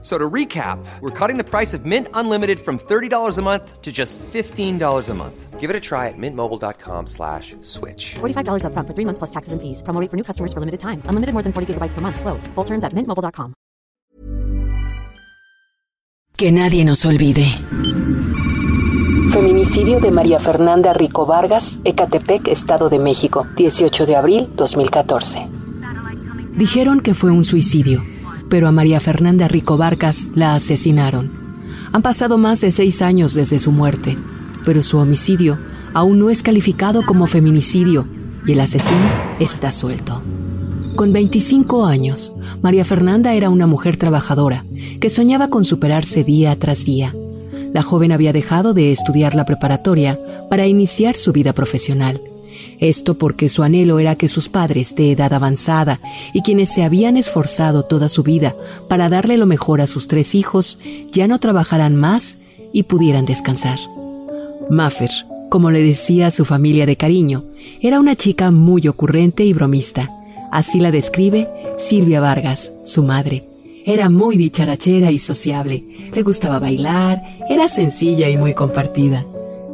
[0.00, 3.90] So to recap, we're cutting the price of Mint Unlimited from $30 a month to
[3.90, 5.58] just $15 a month.
[5.58, 8.14] Give it a try at mintmobile.com slash switch.
[8.20, 9.82] $45 up front for three months plus taxes and fees.
[9.82, 11.02] Promo rate for new customers for limited time.
[11.06, 12.20] Unlimited more than 40 gigabytes per month.
[12.20, 12.46] Slows.
[12.54, 13.54] Full terms at mintmobile.com.
[16.36, 17.44] Que nadie nos olvide.
[19.32, 25.48] Feminicidio de María Fernanda Rico Vargas, Ecatepec, Estado de México, 18 de abril 2014.
[26.56, 28.04] Dijeron que fue un suicidio
[28.48, 31.30] pero a María Fernanda Rico Vargas la asesinaron.
[31.92, 34.16] Han pasado más de seis años desde su muerte,
[34.64, 35.58] pero su homicidio
[35.94, 38.06] aún no es calificado como feminicidio
[38.46, 40.22] y el asesino está suelto.
[40.96, 44.64] Con 25 años, María Fernanda era una mujer trabajadora
[45.00, 47.14] que soñaba con superarse día tras día.
[47.72, 50.18] La joven había dejado de estudiar la preparatoria
[50.50, 52.20] para iniciar su vida profesional
[52.80, 56.00] esto porque su anhelo era que sus padres de edad avanzada
[56.32, 58.54] y quienes se habían esforzado toda su vida
[58.88, 60.78] para darle lo mejor a sus tres hijos
[61.10, 62.38] ya no trabajaran más
[62.72, 63.78] y pudieran descansar.
[64.70, 65.10] Maffer,
[65.48, 67.44] como le decía a su familia de cariño,
[67.80, 70.10] era una chica muy ocurrente y bromista.
[70.52, 71.48] Así la describe
[71.78, 73.44] Silvia Vargas, su madre.
[73.84, 75.82] Era muy dicharachera y sociable,
[76.14, 79.24] le gustaba bailar, era sencilla y muy compartida.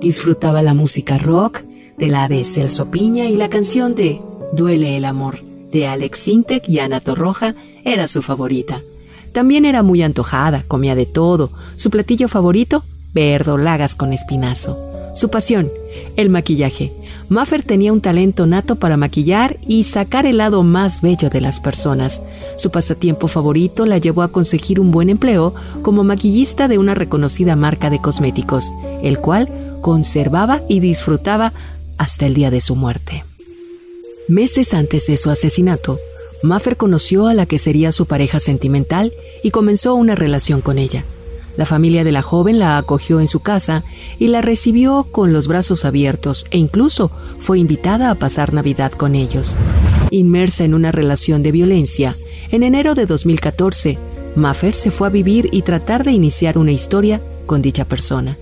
[0.00, 1.62] Disfrutaba la música rock
[1.98, 4.20] de la de Celso Piña y la canción de
[4.52, 5.42] Duele el amor
[5.72, 8.80] de Alex Sintek y Ana Torroja era su favorita.
[9.32, 11.50] También era muy antojada, comía de todo.
[11.74, 14.78] Su platillo favorito, verdolagas con espinazo.
[15.14, 15.70] Su pasión,
[16.16, 16.92] el maquillaje.
[17.28, 21.58] Maffer tenía un talento nato para maquillar y sacar el lado más bello de las
[21.58, 22.22] personas.
[22.56, 27.56] Su pasatiempo favorito la llevó a conseguir un buen empleo como maquillista de una reconocida
[27.56, 29.48] marca de cosméticos, el cual
[29.80, 31.52] conservaba y disfrutaba
[31.98, 33.24] hasta el día de su muerte.
[34.28, 35.98] Meses antes de su asesinato,
[36.42, 39.12] Maffer conoció a la que sería su pareja sentimental
[39.42, 41.04] y comenzó una relación con ella.
[41.56, 43.84] La familia de la joven la acogió en su casa
[44.18, 49.14] y la recibió con los brazos abiertos e incluso fue invitada a pasar Navidad con
[49.14, 49.56] ellos.
[50.10, 52.16] Inmersa en una relación de violencia,
[52.50, 53.98] en enero de 2014,
[54.36, 58.36] Maffer se fue a vivir y tratar de iniciar una historia con dicha persona.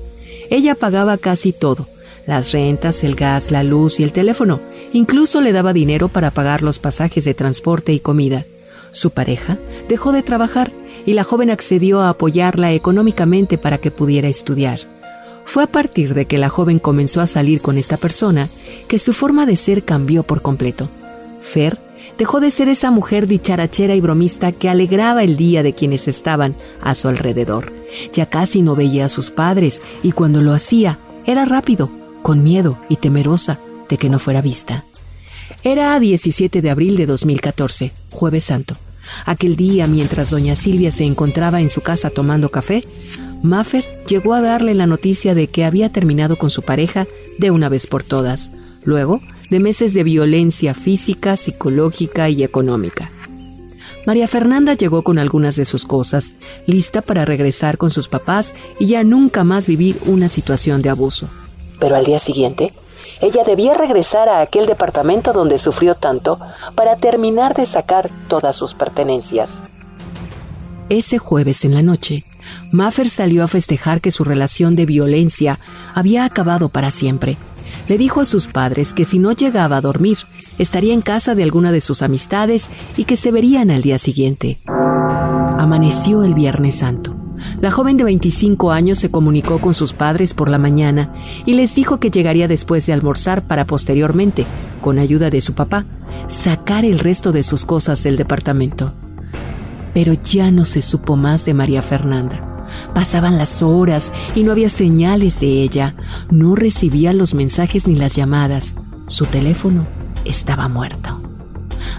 [0.49, 1.87] Ella pagaba casi todo,
[2.27, 4.61] las rentas, el gas, la luz y el teléfono.
[4.93, 8.45] Incluso le daba dinero para pagar los pasajes de transporte y comida.
[8.91, 10.73] Su pareja dejó de trabajar
[11.07, 14.81] y la joven accedió a apoyarla económicamente para que pudiera estudiar.
[15.45, 18.49] Fue a partir de que la joven comenzó a salir con esta persona
[18.87, 20.89] que su forma de ser cambió por completo.
[21.41, 21.79] Fer
[22.17, 26.55] dejó de ser esa mujer dicharachera y bromista que alegraba el día de quienes estaban
[26.81, 27.73] a su alrededor.
[28.13, 31.91] Ya casi no veía a sus padres y cuando lo hacía era rápido,
[32.23, 34.85] con miedo y temerosa de que no fuera vista.
[35.65, 38.77] Era 17 de abril de 2014, jueves santo.
[39.27, 42.85] Aquel día, mientras doña Silvia se encontraba en su casa tomando café,
[43.43, 47.07] Maffer llegó a darle la noticia de que había terminado con su pareja
[47.39, 48.51] de una vez por todas,
[48.85, 53.11] luego de meses de violencia física, psicológica y económica.
[54.07, 56.35] María Fernanda llegó con algunas de sus cosas,
[56.67, 61.29] lista para regresar con sus papás y ya nunca más vivir una situación de abuso
[61.83, 62.73] pero al día siguiente,
[63.21, 66.39] ella debía regresar a aquel departamento donde sufrió tanto
[66.77, 69.59] para terminar de sacar todas sus pertenencias.
[70.89, 72.25] Ese jueves en la noche,
[72.71, 75.59] Maffer salió a festejar que su relación de violencia
[75.93, 77.37] había acabado para siempre.
[77.89, 80.19] Le dijo a sus padres que si no llegaba a dormir,
[80.59, 84.61] estaría en casa de alguna de sus amistades y que se verían al día siguiente.
[84.69, 87.22] Amaneció el Viernes Santo.
[87.61, 91.13] La joven de 25 años se comunicó con sus padres por la mañana
[91.47, 94.47] y les dijo que llegaría después de almorzar para posteriormente,
[94.81, 95.85] con ayuda de su papá,
[96.29, 98.93] sacar el resto de sus cosas del departamento.
[99.95, 102.49] Pero ya no se supo más de María Fernanda.
[102.95, 105.95] Pasaban las horas y no había señales de ella.
[106.31, 108.75] No recibía los mensajes ni las llamadas.
[109.09, 109.87] Su teléfono
[110.25, 111.22] estaba muerto.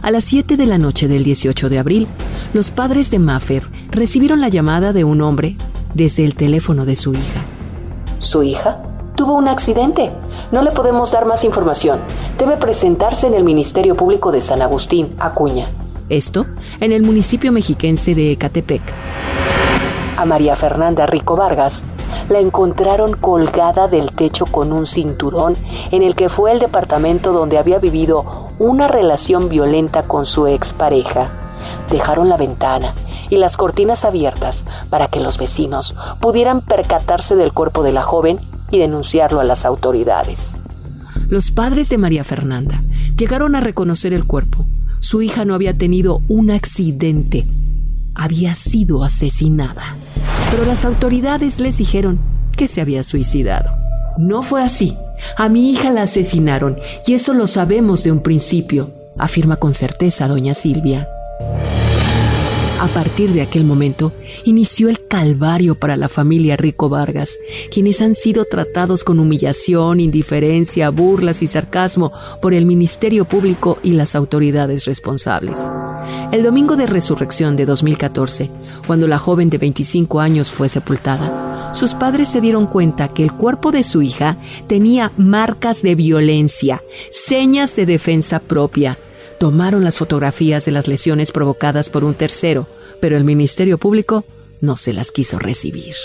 [0.01, 2.07] A las 7 de la noche del 18 de abril,
[2.53, 5.55] los padres de Maffer recibieron la llamada de un hombre
[5.93, 7.41] desde el teléfono de su hija.
[8.19, 8.81] ¿Su hija?
[9.15, 10.11] Tuvo un accidente.
[10.51, 11.99] No le podemos dar más información.
[12.37, 15.67] Debe presentarse en el Ministerio Público de San Agustín, Acuña.
[16.09, 16.45] Esto
[16.79, 18.81] en el municipio mexiquense de Ecatepec.
[20.25, 21.83] María Fernanda Rico Vargas
[22.29, 25.55] la encontraron colgada del techo con un cinturón
[25.91, 31.31] en el que fue el departamento donde había vivido una relación violenta con su expareja.
[31.89, 32.93] Dejaron la ventana
[33.29, 38.39] y las cortinas abiertas para que los vecinos pudieran percatarse del cuerpo de la joven
[38.71, 40.57] y denunciarlo a las autoridades.
[41.29, 42.83] Los padres de María Fernanda
[43.17, 44.65] llegaron a reconocer el cuerpo.
[44.99, 47.47] Su hija no había tenido un accidente,
[48.15, 49.95] había sido asesinada.
[50.51, 52.19] Pero las autoridades les dijeron
[52.55, 53.71] que se había suicidado.
[54.17, 54.95] No fue así.
[55.37, 56.77] A mi hija la asesinaron
[57.07, 61.07] y eso lo sabemos de un principio, afirma con certeza doña Silvia.
[62.79, 64.11] A partir de aquel momento,
[64.43, 67.37] inició el calvario para la familia Rico Vargas,
[67.71, 72.11] quienes han sido tratados con humillación, indiferencia, burlas y sarcasmo
[72.41, 75.69] por el Ministerio Público y las autoridades responsables.
[76.31, 78.49] El domingo de resurrección de 2014,
[78.87, 83.33] cuando la joven de 25 años fue sepultada, sus padres se dieron cuenta que el
[83.33, 88.97] cuerpo de su hija tenía marcas de violencia, señas de defensa propia,
[89.39, 92.67] tomaron las fotografías de las lesiones provocadas por un tercero,
[93.01, 94.23] pero el Ministerio Público
[94.61, 95.95] no se las quiso recibir.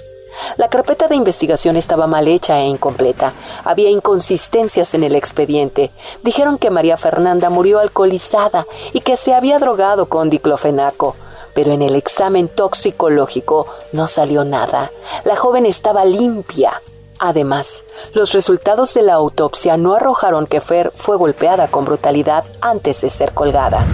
[0.56, 3.32] La carpeta de investigación estaba mal hecha e incompleta.
[3.64, 5.90] Había inconsistencias en el expediente.
[6.22, 11.16] Dijeron que María Fernanda murió alcoholizada y que se había drogado con diclofenaco.
[11.54, 14.90] Pero en el examen toxicológico no salió nada.
[15.24, 16.82] La joven estaba limpia.
[17.18, 17.82] Además,
[18.14, 23.10] los resultados de la autopsia no arrojaron que Fer fue golpeada con brutalidad antes de
[23.10, 23.86] ser colgada.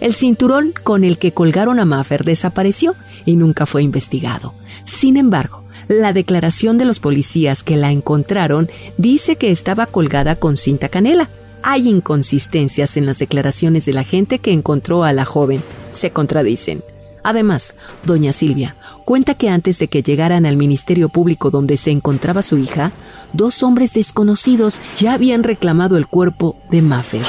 [0.00, 2.94] El cinturón con el que colgaron a Maffer desapareció
[3.24, 4.54] y nunca fue investigado.
[4.84, 5.61] Sin embargo,
[6.00, 11.28] la declaración de los policías que la encontraron dice que estaba colgada con cinta canela.
[11.62, 15.62] Hay inconsistencias en las declaraciones de la gente que encontró a la joven.
[15.92, 16.82] Se contradicen.
[17.22, 17.74] Además,
[18.04, 18.74] doña Silvia
[19.04, 22.92] cuenta que antes de que llegaran al Ministerio Público donde se encontraba su hija,
[23.32, 27.22] dos hombres desconocidos ya habían reclamado el cuerpo de Maffer.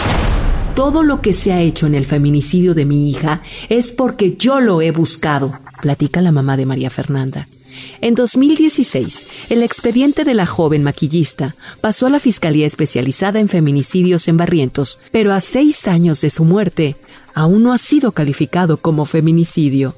[0.76, 4.60] Todo lo que se ha hecho en el feminicidio de mi hija es porque yo
[4.60, 7.48] lo he buscado, platica la mamá de María Fernanda.
[8.02, 14.28] En 2016, el expediente de la joven maquillista pasó a la Fiscalía Especializada en Feminicidios
[14.28, 16.96] en Barrientos, pero a seis años de su muerte,
[17.34, 19.96] aún no ha sido calificado como feminicidio.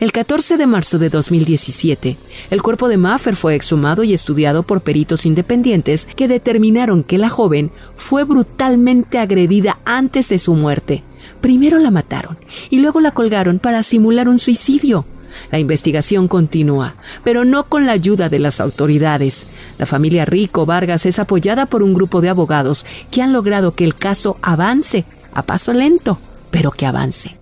[0.00, 2.16] El 14 de marzo de 2017,
[2.50, 7.28] el cuerpo de Maffer fue exhumado y estudiado por peritos independientes que determinaron que la
[7.28, 11.02] joven fue brutalmente agredida antes de su muerte.
[11.40, 12.38] Primero la mataron
[12.70, 15.04] y luego la colgaron para simular un suicidio.
[15.50, 16.94] La investigación continúa,
[17.24, 19.46] pero no con la ayuda de las autoridades.
[19.78, 23.84] La familia Rico Vargas es apoyada por un grupo de abogados que han logrado que
[23.84, 25.04] el caso avance,
[25.34, 26.18] a paso lento,
[26.50, 27.36] pero que avance.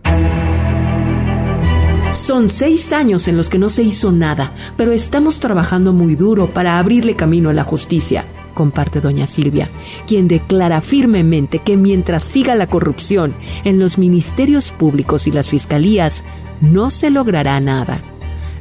[2.13, 6.49] Son seis años en los que no se hizo nada, pero estamos trabajando muy duro
[6.49, 8.25] para abrirle camino a la justicia,
[8.57, 9.71] comparte doña Silvia,
[10.09, 16.25] quien declara firmemente que mientras siga la corrupción en los ministerios públicos y las fiscalías,
[16.61, 18.01] no se logrará nada.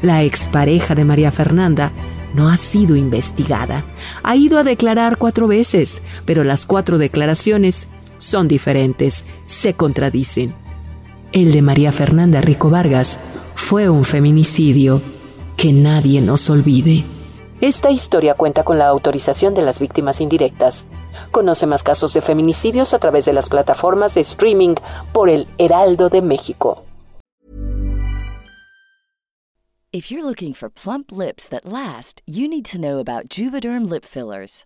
[0.03, 1.91] La expareja de María Fernanda
[2.35, 3.85] no ha sido investigada.
[4.21, 7.87] Ha ido a declarar cuatro veces, pero las cuatro declaraciones
[8.17, 10.53] son diferentes, se contradicen.
[11.31, 13.19] El de María Fernanda Rico Vargas
[13.55, 15.01] fue un feminicidio
[15.57, 17.14] que nadie nos olvide.
[17.65, 20.85] Esta historia cuenta con la autorización de las víctimas indirectas.
[21.31, 24.75] Conoce más casos de feminicidios a través de las plataformas de streaming
[25.11, 26.83] por el Heraldo de México.
[29.91, 34.05] If you're looking for plump lips that last, you need to know about Juvederm lip
[34.05, 34.65] fillers.